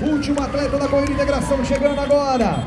[0.00, 2.62] Último atleta da corrida integração chegando agora.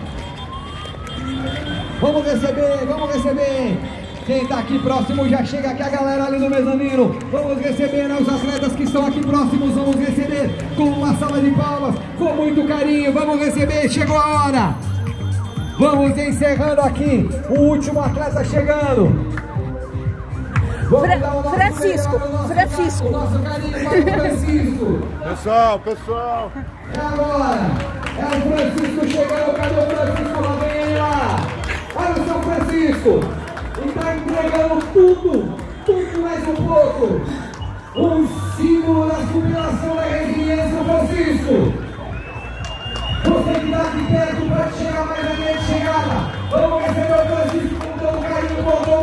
[2.02, 3.78] Vamos receber, vamos receber.
[4.26, 7.18] Quem está aqui próximo já chega aqui a galera ali no mezanino.
[7.32, 9.74] Vamos receber né, os atletas que estão aqui próximos.
[9.74, 13.14] Vamos receber com uma salva de palmas, com muito carinho.
[13.14, 14.76] Vamos receber, chegou a hora.
[15.80, 17.30] Vamos encerrando aqui.
[17.50, 19.32] O último atleta chegando.
[20.90, 21.18] Fra
[21.52, 23.10] Francisco, Francisco.
[23.10, 23.72] Nosso carinho
[24.82, 25.00] Francisco.
[25.24, 26.52] Pessoal, pessoal.
[26.94, 27.60] É agora.
[28.18, 29.56] É o Francisco chegando.
[29.56, 30.42] Cadê o Francisco?
[30.42, 31.38] Lá vem ele lá.
[31.96, 33.20] Olha o São Francisco.
[33.84, 35.56] E está entregando tudo.
[35.86, 37.22] Tudo mais um pouco.
[37.96, 41.74] Um símbolo da jubilação da resiliência, Francisco.
[43.24, 46.32] Você que está aqui perto pode chegar mais à minha chegada.
[46.50, 49.02] Vamos receber o Francisco com todo carinho, com todo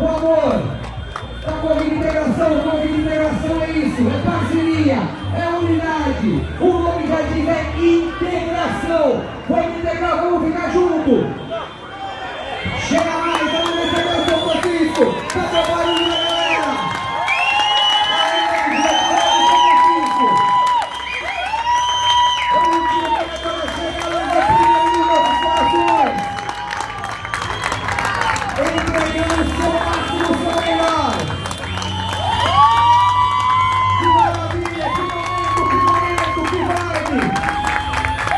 [0.00, 0.57] o amor.
[4.06, 4.98] É parceria,
[5.34, 6.46] é unidade.
[6.60, 9.24] O nome já diz é integração.
[9.48, 11.47] Vamos integrar, vamos ficar junto.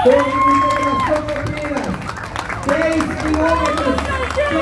[0.03, 1.95] Corrida integração Campinas,
[2.65, 4.61] 3 quilômetros, 3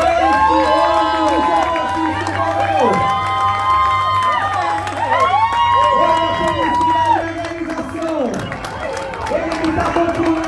[0.49, 2.91] quilômetros, Francisco correu!
[5.95, 8.23] Olha a felicidade e a organização!
[9.31, 10.48] Ele está concluindo seus 10